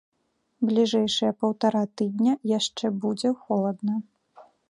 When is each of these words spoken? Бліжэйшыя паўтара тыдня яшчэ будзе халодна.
Бліжэйшыя 0.69 1.31
паўтара 1.43 1.83
тыдня 2.01 2.33
яшчэ 2.57 2.85
будзе 3.05 3.29
халодна. 3.45 3.95